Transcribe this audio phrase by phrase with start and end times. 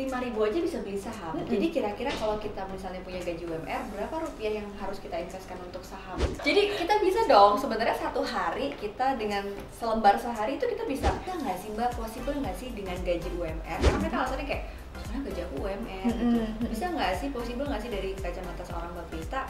[0.00, 1.36] lima ribu aja bisa beli saham.
[1.36, 1.50] Mm-mm.
[1.52, 5.84] Jadi kira-kira kalau kita misalnya punya gaji UMR, berapa rupiah yang harus kita investkan untuk
[5.84, 6.16] saham?
[6.40, 11.36] Jadi kita bisa dong, sebenarnya satu hari kita dengan selembar sehari itu kita bisa, bisa
[11.36, 13.78] nggak sih mbak, possible nggak sih dengan gaji UMR?
[13.78, 14.64] Karena mereka alasannya kayak,
[14.96, 16.04] soalnya gaji aku UMR.
[16.08, 16.38] gitu.
[16.72, 19.42] Bisa nggak sih, possible nggak sih dari kacamata seorang mbak Prita,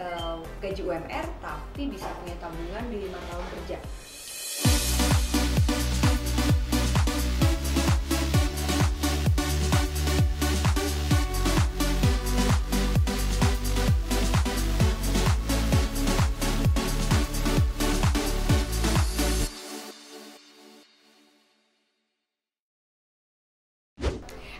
[0.00, 3.78] eh, gaji UMR tapi bisa punya tabungan di lima tahun kerja?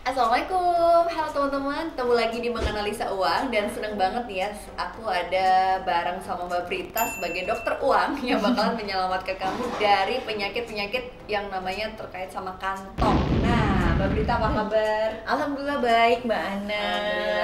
[0.03, 5.79] Assalamualaikum, halo teman-teman, ketemu lagi di Menganalisa Uang dan seneng banget nih ya aku ada
[5.79, 11.87] bareng sama Mbak Prita sebagai dokter uang yang bakalan menyelamatkan kamu dari penyakit-penyakit yang namanya
[11.95, 13.15] terkait sama kantong.
[13.47, 15.07] Nah, Mbak Prita apa kabar?
[15.23, 16.87] Alhamdulillah baik Mbak Ana.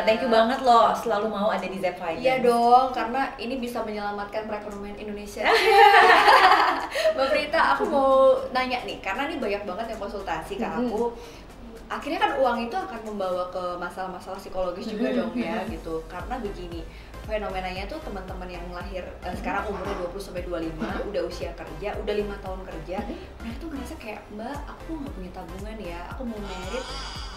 [0.04, 2.20] Thank you banget loh selalu mau ada di Zep Finance.
[2.20, 5.48] Iya dong, karena ini bisa menyelamatkan perekonomian Indonesia.
[7.16, 11.16] Mbak Prita, aku mau nanya nih, karena ini banyak banget yang konsultasi ke aku.
[11.90, 15.20] Akhirnya kan uang itu akan membawa ke masalah-masalah psikologis juga Mm-mm.
[15.26, 16.06] dong ya gitu.
[16.06, 16.86] Karena begini,
[17.26, 22.14] fenomenanya tuh teman-teman yang lahir eh, sekarang umurnya 20 sampai 25, udah usia kerja, udah
[22.14, 22.98] lima tahun kerja,
[23.42, 26.00] mereka tuh ngerasa kayak, "Mbak, aku nggak punya tabungan ya.
[26.14, 26.86] Aku mau merit,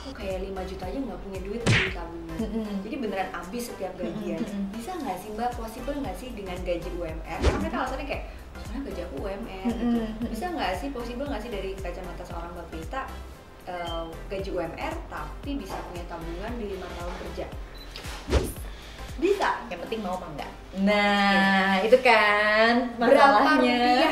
[0.04, 2.38] aku kayak 5 juta aja nggak punya duit beli tabungan."
[2.84, 4.40] Jadi beneran habis setiap gajian.
[4.76, 7.38] Bisa nggak sih mbak, possible nggak sih dengan gaji UMR?
[7.40, 8.24] Karena mereka alasannya kayak,
[8.60, 9.64] soalnya gaji aku UMR.
[9.72, 10.00] gitu.
[10.28, 13.04] Bisa nggak sih, possible nggak sih dari kacamata seorang mbak Prita,
[13.64, 17.46] eh, gaji UMR tapi bisa punya tabungan di lima tahun kerja?
[19.20, 19.48] Bisa.
[19.68, 20.50] Yang penting mau apa enggak?
[20.82, 23.76] Nah, itu kan Berapa masalahnya.
[23.76, 24.11] rupiah nih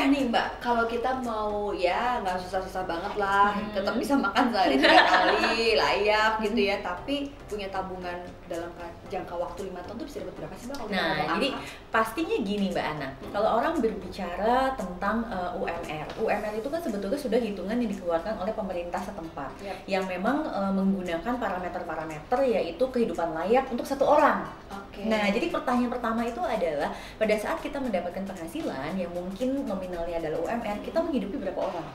[0.61, 3.73] Kalau kita mau ya nggak susah-susah banget lah, Hmm.
[3.73, 6.77] tetap bisa makan sehari tiga kali, layak gitu ya.
[6.79, 8.13] Tapi punya tabungan
[8.45, 10.77] dalam ka- jangka waktu lima tahun tuh bisa dapat berapa sih mbak?
[10.77, 11.65] Kalau Nah, jadi angka?
[11.89, 17.39] pastinya gini Mbak Ana, kalau orang berbicara tentang uh, UMR, UMR itu kan sebetulnya sudah
[17.39, 19.75] hitungan yang dikeluarkan oleh pemerintah setempat, Yap.
[19.85, 24.45] yang memang uh, menggunakan parameter-parameter yaitu kehidupan layak untuk satu orang.
[24.91, 25.07] Oke.
[25.07, 30.43] Nah, jadi pertanyaan pertama itu adalah pada saat kita mendapatkan penghasilan yang mungkin nominalnya adalah
[30.43, 31.87] UMR, kita menghidupi berapa orang?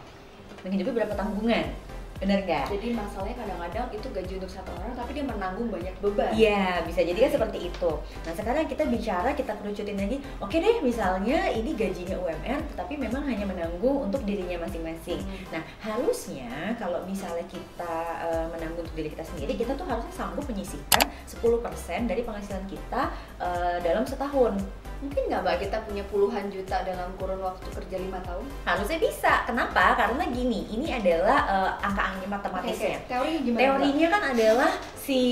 [0.65, 1.77] Menghidupi berapa tanggungan?
[2.17, 2.65] Benar nggak?
[2.73, 6.33] Jadi masalahnya kadang-kadang itu gaji untuk satu orang tapi dia menanggung banyak beban.
[6.33, 7.91] Iya, bisa jadi kan seperti itu.
[8.25, 10.17] Nah, sekarang kita bicara, kita kerucutin lagi.
[10.41, 15.21] Oke deh, misalnya ini gajinya UMR, tapi memang hanya menanggung untuk dirinya masing-masing.
[15.21, 15.61] Hmm.
[15.61, 17.95] Nah, harusnya kalau misalnya kita
[18.25, 23.03] eh, menanggung untuk diri kita sendiri, kita tuh harusnya sanggup menyisihkan 10% dari penghasilan kita
[23.41, 24.57] eh, dalam setahun.
[24.97, 28.45] Mungkin nggak mbak kita punya puluhan juta dalam kurun waktu kerja lima tahun?
[28.65, 29.45] Harusnya bisa.
[29.45, 29.93] Kenapa?
[29.93, 32.97] Karena gini, ini adalah eh, angka-angka matematisnya.
[32.97, 33.61] Oke, Teorinya gimana?
[33.61, 33.67] Mbak?
[33.69, 34.73] Teorinya kan adalah
[35.07, 35.23] si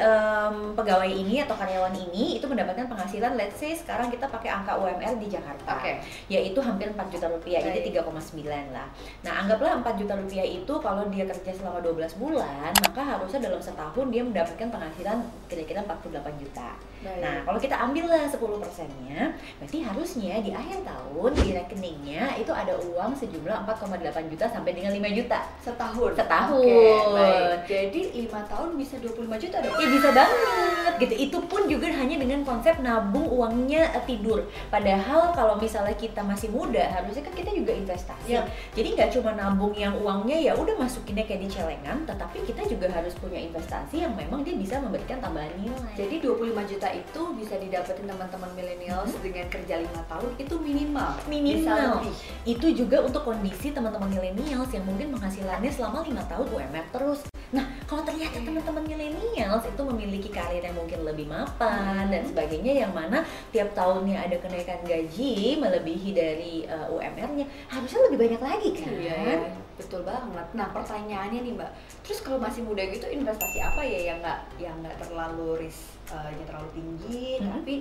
[0.00, 4.80] em, pegawai ini atau karyawan ini itu mendapatkan penghasilan let's say sekarang kita pakai angka
[4.80, 6.00] UMR di Jakarta Oke.
[6.32, 8.00] yaitu hampir 4 juta rupiah jadi Baik.
[8.00, 8.88] 3,9 lah.
[9.20, 13.60] Nah, anggaplah 4 juta rupiah itu kalau dia kerja selama 12 bulan, maka harusnya dalam
[13.60, 15.18] setahun dia mendapatkan penghasilan
[15.52, 16.80] kira-kira 48 juta.
[17.00, 17.20] Baik.
[17.24, 22.76] Nah, kalau kita ambillah 10 persennya, berarti harusnya di akhir tahun di rekeningnya itu ada
[22.76, 25.40] uang sejumlah 4,8 juta sampai dengan 5 juta.
[25.60, 26.12] setahun.
[26.16, 27.16] Setahun.
[27.16, 27.56] Baik.
[27.68, 29.74] Jadi lima tahun bisa 25 juta dong.
[29.78, 31.14] Ya bisa banget gitu.
[31.16, 34.44] Itu pun juga hanya dengan konsep nabung uangnya eh, tidur.
[34.68, 38.36] Padahal kalau misalnya kita masih muda, harusnya kan kita juga investasi.
[38.36, 38.46] Yap.
[38.76, 42.92] Jadi nggak cuma nabung yang uangnya ya udah masukinnya kayak di celengan, tetapi kita juga
[42.92, 45.94] harus punya investasi yang memang dia bisa memberikan tambahan nilai.
[45.96, 51.12] Jadi 25 juta itu bisa didapetin teman-teman millennials dengan kerja lima tahun itu minimal.
[51.26, 52.04] Minimal
[52.44, 57.66] itu juga untuk kondisi teman-teman milenials yang mungkin penghasilannya selama lima tahun UMR terus nah
[57.82, 62.12] kalau ternyata teman-teman milenials itu memiliki karir yang mungkin lebih mapan Hmm.
[62.14, 68.18] dan sebagainya yang mana tiap tahunnya ada kenaikan gaji melebihi dari uh, UMR-nya harusnya lebih
[68.22, 68.92] banyak lagi kan?
[68.94, 69.36] Iya, iya,
[69.80, 70.46] betul banget.
[70.52, 71.70] Nah pertanyaannya nih mbak,
[72.00, 76.30] terus kalau masih muda gitu investasi apa ya yang nggak yang nggak terlalu risk eh,
[76.30, 77.48] nya terlalu tinggi, Mhm.
[77.48, 77.74] tapi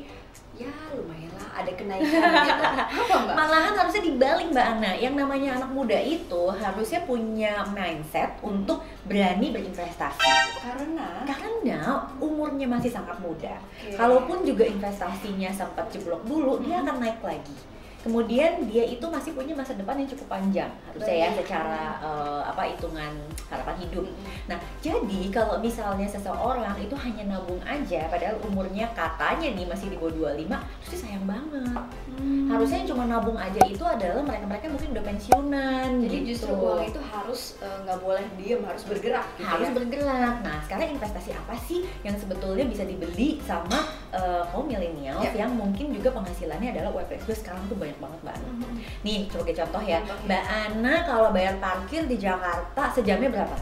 [0.55, 2.63] ya lumayan lah ada kenaikan gitu.
[3.03, 3.35] Apa mbak?
[3.39, 4.91] Malahan harusnya dibalik Mbak Ana.
[4.95, 10.29] Yang namanya anak muda itu harusnya punya mindset untuk berani berinvestasi.
[10.59, 11.79] Karena Karena
[12.17, 13.57] umurnya masih sangat muda.
[13.79, 13.95] Oke.
[13.95, 16.85] Kalaupun juga investasinya sempat jeblok dulu, dia Hmm.
[16.85, 17.55] akan naik lagi.
[17.99, 22.61] Kemudian dia itu masih punya masa depan yang cukup panjang, harusnya ya secara eh, apa
[22.71, 23.11] hitungan
[23.51, 24.05] harapan hidup.
[24.47, 29.97] Nah, jadi kalau misalnya seseorang itu hanya nabung aja, padahal umurnya katanya nih masih di
[29.99, 31.75] bawah 25, terus dia sayang banget.
[32.15, 32.47] Hmm.
[32.47, 35.89] Harusnya yang cuma nabung aja itu adalah mereka-mereka mungkin udah pensiunan.
[35.99, 36.29] Jadi gitu.
[36.31, 39.75] justru uang itu harus eh, nggak boleh diem, harus bergerak gitu harus ya.
[39.75, 40.35] bergerak.
[40.39, 45.45] Nah, sekarang investasi apa sih yang sebetulnya bisa dibeli sama uh, kaum milenial Ya.
[45.45, 48.35] yang mungkin juga penghasilannya adalah UMR sekarang tuh banyak banget mbak.
[48.37, 48.67] Ana.
[49.05, 50.15] Nih coba kita contoh ya, ya.
[50.25, 53.57] Mbak Ana kalau bayar parkir di Jakarta sejamnya berapa?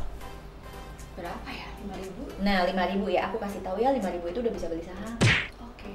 [1.17, 1.67] Berapa ya?
[1.81, 2.45] 5000?
[2.45, 5.13] Nah 5000 ya, aku kasih tahu ya 5000 itu udah bisa beli saham.
[5.65, 5.93] Oke,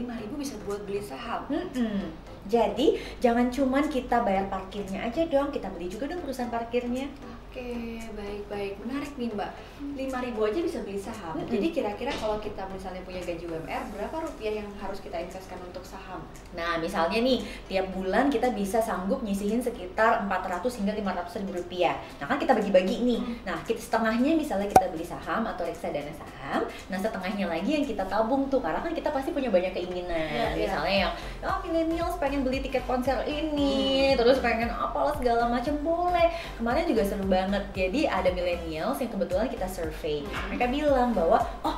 [0.00, 1.44] 5000 bisa buat beli saham.
[1.52, 2.08] Mm-mm.
[2.50, 7.06] Jadi jangan cuman kita bayar parkirnya aja dong, kita beli juga dong perusahaan parkirnya.
[7.52, 8.80] Oke, baik-baik.
[8.80, 9.50] Menarik nih, Mbak.
[9.92, 11.36] 5000 aja bisa beli saham.
[11.36, 11.52] Mm-mm.
[11.52, 15.84] Jadi kira-kira kalau kita misalnya punya gaji UMR, berapa rupiah yang harus kita investkan untuk
[15.84, 16.24] saham?
[16.56, 22.00] Nah, misalnya nih, tiap bulan kita bisa sanggup nyisihin sekitar 400 hingga 500 ribu rupiah.
[22.16, 23.20] Nah, kan kita bagi-bagi nih.
[23.44, 26.64] Nah, kita setengahnya misalnya kita beli saham atau reksadana saham.
[26.88, 30.08] Nah, setengahnya lagi yang kita tabung tuh, karena kan kita pasti punya banyak keinginan.
[30.08, 30.64] Iya, iya.
[30.72, 31.12] misalnya yang,
[31.44, 36.32] oh millennials pengen beli tiket konser ini, terus pengen apalah segala macam boleh.
[36.56, 37.41] Kemarin juga seru banget.
[37.72, 40.22] Jadi ada millennials yang kebetulan kita survei.
[40.50, 41.76] Mereka bilang bahwa, oh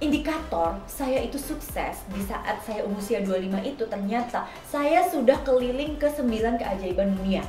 [0.00, 6.08] indikator saya itu sukses di saat saya usia 25 itu ternyata saya sudah keliling ke
[6.08, 7.44] 9 keajaiban dunia.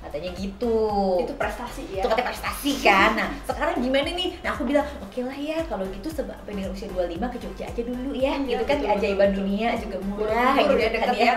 [0.00, 0.78] Katanya gitu.
[1.22, 2.02] Itu prestasi ya.
[2.02, 3.10] itu katanya prestasi kan?
[3.18, 4.38] Nah sekarang gimana nih?
[4.40, 7.82] Nah aku bilang oke lah ya kalau gitu sampai dengan usia 25 ke Jogja aja
[7.82, 9.82] dulu ya Iya, gitu kan betul, keajaiban betul, dunia betul.
[9.82, 11.34] juga murah gitu ya, kan ya ya.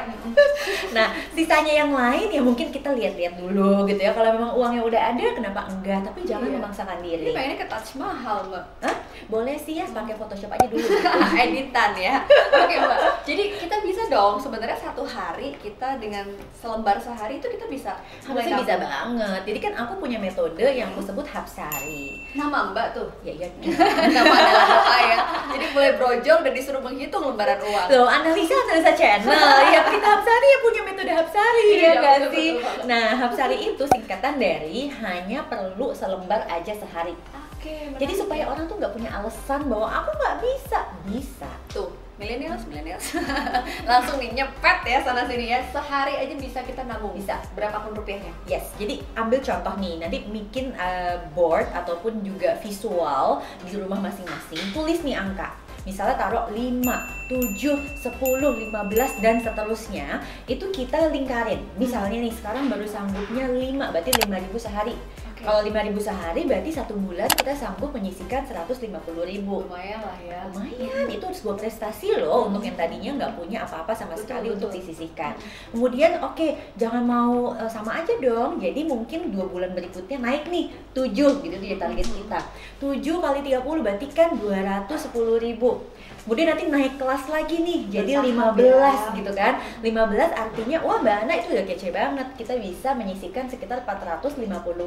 [0.96, 5.02] nah sisanya yang lain ya mungkin kita lihat-lihat dulu gitu ya kalau memang uangnya udah
[5.10, 6.62] ada kenapa enggak tapi jangan Iya.
[6.62, 8.66] memaksakan Ini diri pengennya ke Taj Mahal, Mbak.
[8.86, 8.96] Hah?
[9.30, 10.84] boleh sih ya pakai Photoshop aja dulu
[11.44, 12.22] editan ya.
[12.52, 13.00] Oke mbak.
[13.24, 18.60] Jadi kita bisa dong sebenarnya satu hari kita dengan selembar sehari itu kita bisa Harusnya
[18.60, 19.42] bisa banget.
[19.48, 22.20] Jadi kan aku punya metode yang aku sebut Hapsari.
[22.36, 23.08] Nama mbak tuh.
[23.24, 23.48] Ya iya.
[24.16, 25.18] Nama adalah doa ya.
[25.54, 27.88] Jadi mulai brojol dan disuruh menghitung lembaran uang.
[27.94, 29.32] Loh, analisa analisa channel.
[29.74, 32.50] ya kita Hapsari ya punya metode Hapsari Iya, ya betul, sih?
[32.90, 37.16] Nah, Hapsari itu singkatan dari hanya perlu selembar aja sehari.
[37.56, 37.96] Oke.
[37.96, 40.80] Jadi supaya orang tuh nggak punya alasan bahwa aku nggak bisa.
[41.08, 41.50] Bisa.
[41.72, 43.06] tuh millennials millennials
[43.90, 47.38] langsung nih nyepet ya sana sini ya sehari aja bisa kita nabung Bisa.
[47.54, 53.80] berapapun rupiahnya Yes, jadi ambil contoh nih, nanti bikin uh, board ataupun juga visual di
[53.80, 55.56] rumah masing-masing, tulis nih angka.
[55.84, 61.60] Misalnya taruh 5, 7, 10, 15 dan seterusnya, itu kita lingkarin.
[61.76, 64.96] Misalnya nih sekarang baru sanggupnya 5, berarti 5000 sehari.
[65.44, 65.52] Oke.
[65.52, 69.44] Kalau 5000 sehari berarti satu bulan kita sanggup menyisihkan 150.000.
[69.44, 74.16] lumayan lah ya Lumayan, itu sebuah prestasi loh untuk yang tadinya nggak punya apa-apa sama
[74.16, 74.56] Betul, sekali betul.
[74.56, 75.36] untuk disisihkan.
[75.76, 76.48] Kemudian oke,
[76.80, 78.64] jangan mau eh, sama aja dong.
[78.64, 81.12] Jadi mungkin dua bulan berikutnya naik nih 7
[81.44, 82.40] gitu dia target kita.
[82.80, 85.84] 7 kali 30 berarti kan 210 ribu.
[86.24, 89.18] Kemudian nanti naik kelas lagi nih, jadi Bertahap 15 ya.
[89.20, 89.54] gitu kan.
[89.84, 92.28] 15 artinya wah Mbak Ana itu udah kece banget.
[92.40, 94.40] Kita bisa menyisihkan sekitar 450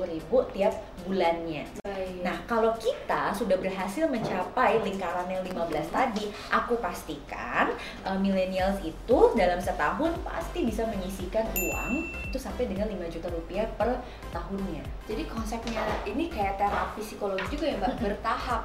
[0.09, 0.73] ribu tiap
[1.05, 1.69] bulannya.
[1.85, 2.25] Baik.
[2.25, 7.77] Nah, kalau kita sudah berhasil mencapai lingkaran yang 15 tadi, aku pastikan
[8.09, 11.93] uh, millennials itu dalam setahun pasti bisa menyisihkan uang
[12.27, 14.01] itu sampai dengan 5 juta rupiah per
[14.35, 14.85] tahunnya.
[15.07, 18.63] jadi konsepnya ini kayak terapi psikologi juga ya mbak bertahap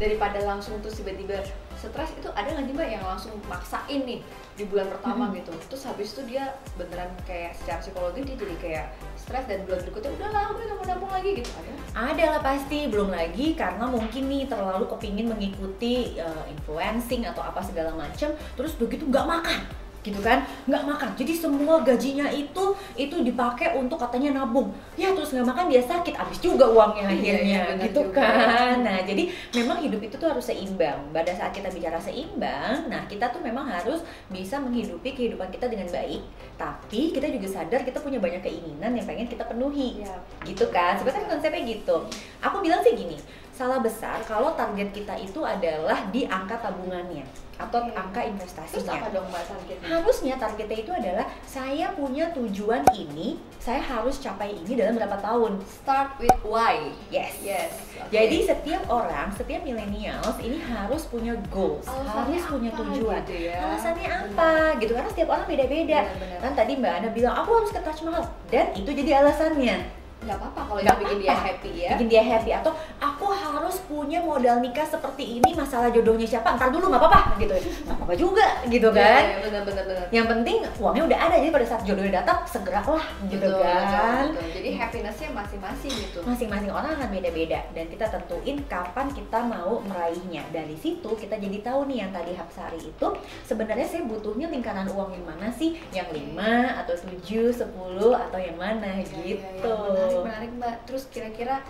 [0.00, 1.38] daripada langsung terus tiba-tiba
[1.82, 4.22] stres itu ada nggak sih mbak yang langsung maksain nih
[4.54, 5.42] di bulan pertama Mm-mm.
[5.42, 5.52] gitu?
[5.66, 8.86] Terus habis itu dia beneran kayak secara psikologi dia jadi kayak
[9.18, 11.50] stres dan bulan berikutnya udahlah udah nggak mau nabung lagi gitu.
[11.50, 17.42] Ada Ada lah pasti, belum lagi karena mungkin nih terlalu kepingin mengikuti uh, influencing atau
[17.42, 19.60] apa segala macam, terus begitu nggak makan
[20.02, 20.42] gitu kan?
[20.66, 21.08] Nggak makan.
[21.14, 24.74] Jadi semua gajinya itu itu dipakai untuk katanya nabung.
[24.98, 26.14] Ya terus nggak makan dia sakit.
[26.14, 27.42] Habis juga uangnya Iya, akhirnya.
[27.46, 28.18] iya, benar gitu juga.
[28.18, 28.74] kan?
[28.82, 29.22] Nah jadi
[29.54, 30.98] memang hidup itu tuh harus seimbang.
[31.10, 35.86] Pada saat kita bicara seimbang nah kita tuh memang harus bisa menghidupi kehidupan kita dengan
[35.86, 36.20] baik.
[36.58, 40.02] Tapi kita juga sadar kita punya banyak keinginan yang pengen kita penuhi.
[40.02, 40.14] Iya.
[40.42, 40.98] gitu kan?
[40.98, 41.96] Sebenarnya konsepnya gitu.
[42.42, 43.14] Aku bilang sih gini
[43.52, 47.22] salah besar kalau target kita itu adalah di angka tabungannya
[47.60, 47.94] atau Oke.
[47.94, 49.86] angka terus investasinya apa dong mbak targetnya?
[49.86, 55.62] Harusnya targetnya itu adalah saya punya tujuan ini saya harus capai ini dalam berapa tahun?
[55.62, 56.90] Start with why?
[57.12, 57.38] Yes.
[57.44, 57.70] Yes
[58.02, 58.10] oke.
[58.10, 63.20] jadi setiap orang setiap millennials ini harus punya goals Alasannya harus punya apa tujuan.
[63.28, 63.56] gitu ya?
[63.62, 64.50] alasannya apa?
[64.82, 66.00] Gitu karena setiap orang beda-beda.
[66.42, 70.02] Kan tadi mbak Ana bilang aku harus ke Taj Mahal dan itu jadi alasannya.
[70.22, 71.46] Nggak apa-apa kalau itu bikin dia apa-apa.
[71.50, 71.90] happy ya.
[71.94, 72.50] Bikin dia happy.
[72.54, 73.26] Atau aku
[73.72, 77.56] harus punya modal nikah seperti ini masalah jodohnya siapa ntar dulu nggak apa-apa gitu.
[77.88, 79.22] Nggak apa-apa juga gitu Iya, kan.
[79.24, 80.04] iya, benar benar benar.
[80.12, 83.80] Yang penting uangnya udah ada jadi pada saat jodohnya datang segeralah gitu Betul, kan.
[83.88, 84.52] betul, betul.
[84.60, 86.18] jadi happinessnya masing-masing gitu.
[86.20, 90.42] Masing-masing orang akan beda-beda dan kita tentuin kapan kita mau meraihnya.
[90.52, 93.08] Dari situ kita jadi tahu nih yang tadi Hapsari itu
[93.48, 95.80] sebenarnya saya butuhnya lingkaran uang yang mana sih?
[95.96, 99.00] Yang 5 atau 7, 10 atau yang mana?
[99.00, 99.88] Iya, gitu iya.
[99.88, 100.76] menarik menarik mbak.
[100.84, 101.64] Terus kira-kira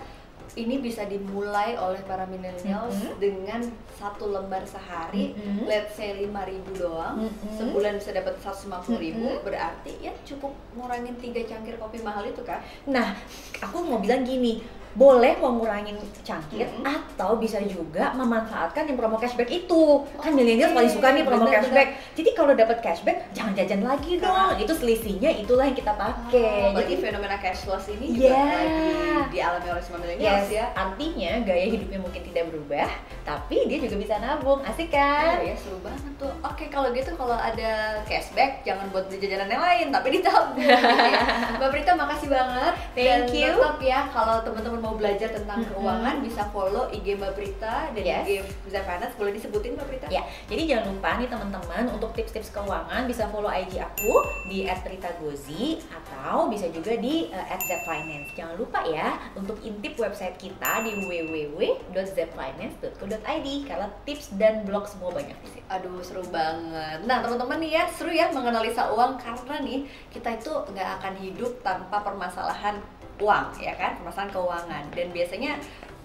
[0.53, 3.13] ini bisa dimulai oleh para millennials Mhm.
[3.17, 3.61] dengan
[3.97, 5.65] satu lembar sehari, Mhm.
[5.65, 7.57] let's say 5.000 doang, Mhm.
[7.57, 9.41] sebulan bisa dapat 150.000 ribu, Mhm.
[9.41, 12.61] berarti ya cukup ngurangin tiga cangkir kopi mahal itu kan?
[12.85, 13.17] Nah,
[13.59, 14.61] aku mau bilang gini,
[14.93, 16.85] boleh mau ngurangin cangkir Mm-mm.
[16.85, 20.05] atau bisa juga memanfaatkan yang promo cashback itu.
[20.15, 21.65] Kan milenial Oke, paling suka nih promo bener-bener.
[21.65, 21.87] cashback.
[22.13, 24.61] Jadi kalau dapat cashback jangan jajan lagi Karena- dong.
[24.61, 26.71] Itu selisihnya itulah yang kita pakai.
[26.71, 28.45] Berarti Jadi fenomena cashless ini juga Yeah.
[28.45, 28.85] lagi
[29.31, 30.65] dialami oleh semua millennials Yes, ya.
[30.73, 32.89] artinya gaya hidupnya mungkin tidak berubah,
[33.23, 35.39] tapi dia juga bisa nabung, asik kan?
[35.39, 36.33] Oh ya seru banget tuh.
[36.43, 37.71] Oke kalau gitu kalau ada
[38.03, 40.77] cashback jangan buat jajanan yang lain tapi ditabung ya.
[41.57, 42.73] Mbak Prita makasih banget.
[42.93, 43.53] Thank Dan you.
[43.55, 45.79] tetap ya kalau teman-teman mau belajar tentang Mm-mm.
[45.79, 48.27] keuangan bisa follow IG Mbak Prita dan Yes.
[48.27, 50.11] IG Zap Finance boleh disebutin Mbak Prita?
[50.11, 55.79] Ya, jadi jangan lupa nih teman-teman untuk tips-tips keuangan bisa follow IG aku di @pritagozi
[55.87, 58.35] atau bisa juga di uh, @zfinance.
[58.35, 65.37] Jangan lupa ya untuk intip website kita di www.zfinance.co.id karena tips dan blog semua banyak
[65.39, 65.63] di situ.
[65.71, 67.07] Aduh seru banget.
[67.07, 71.61] Nah teman-teman nih ya seru ya menganalisa uang karena nih kita itu nggak akan hidup
[71.63, 72.81] tanpa permasalahan
[73.21, 75.51] uang ya kan permasalahan keuangan dan biasanya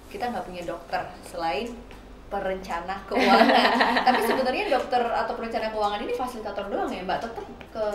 [0.08, 1.68] kita nggak punya dokter selain
[2.28, 3.48] perencana keuangan.
[4.08, 7.24] Tapi sebenarnya dokter atau perencana keuangan ini fasilitator doang ya mbak.
[7.24, 7.44] Tetap
[7.78, 7.86] ke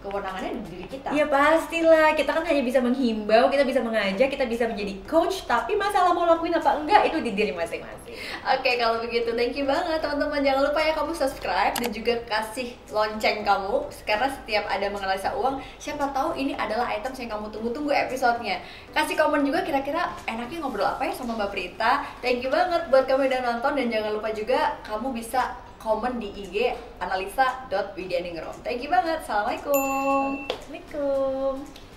[0.00, 1.12] kewenangannya di diri kita.
[1.12, 5.76] Ya pastilah, kita kan hanya bisa menghimbau, kita bisa mengajak, kita bisa menjadi coach, tapi
[5.76, 8.16] masalah mau lakuin apa enggak itu di diri masing-masing.
[8.42, 10.40] Oke kalau begitu thank you banget teman-teman.
[10.40, 13.86] Jangan lupa ya kamu subscribe dan juga kasih lonceng kamu.
[14.08, 18.64] Karena setiap ada menganalisa uang siapa tahu ini adalah item yang kamu tunggu-tunggu episodenya.
[18.96, 22.02] Kasih komen juga kira-kira enaknya ngobrol apa ya sama Mbak Prita.
[22.24, 23.72] Thank you banget buat kamu yang udah nonton.
[23.76, 29.24] Dan jangan lupa juga kamu bisa komen di IG analisa.widianingrum thank you banget.
[29.24, 30.44] Assalamualaikum.
[30.46, 31.89] Assalamualaikum.